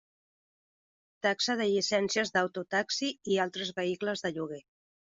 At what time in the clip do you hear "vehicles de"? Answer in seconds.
3.83-4.37